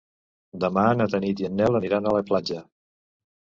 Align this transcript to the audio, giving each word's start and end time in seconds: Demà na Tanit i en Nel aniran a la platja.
Demà 0.65 0.85
na 1.01 1.07
Tanit 1.11 1.45
i 1.45 1.49
en 1.51 1.55
Nel 1.61 1.79
aniran 1.83 2.09
a 2.13 2.17
la 2.19 2.27
platja. 2.33 2.67